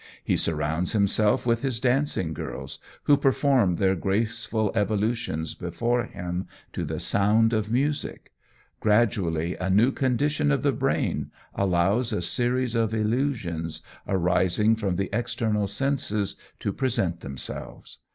He 0.23 0.35
surrounds 0.35 0.93
himself 0.93 1.45
with 1.45 1.61
his 1.61 1.79
dancing 1.79 2.33
girls, 2.33 2.79
who 3.03 3.15
perform 3.15 3.75
their 3.75 3.93
graceful 3.93 4.71
evolutions 4.73 5.53
before 5.53 6.05
him 6.05 6.47
to 6.73 6.83
the 6.85 6.99
sound 6.99 7.53
of 7.53 7.71
music; 7.71 8.31
gradually 8.79 9.55
a 9.57 9.69
new 9.69 9.91
condition 9.91 10.49
of 10.51 10.63
the 10.63 10.71
brain 10.71 11.29
allows 11.53 12.11
a 12.13 12.23
series 12.23 12.73
of 12.73 12.95
illusions, 12.95 13.83
arising 14.07 14.75
from 14.75 14.95
the 14.95 15.11
external 15.15 15.67
senses, 15.67 16.35
to 16.57 16.73
present 16.73 17.19
themselves. 17.19 17.99